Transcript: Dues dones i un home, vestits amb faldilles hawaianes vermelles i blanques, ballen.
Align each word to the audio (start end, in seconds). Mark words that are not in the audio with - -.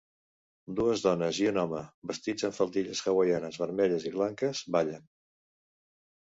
Dues 0.77 1.01
dones 1.07 1.41
i 1.41 1.45
un 1.49 1.59
home, 1.63 1.81
vestits 2.11 2.47
amb 2.49 2.55
faldilles 2.61 3.03
hawaianes 3.11 3.61
vermelles 3.65 4.09
i 4.13 4.15
blanques, 4.17 4.65
ballen. 4.79 5.07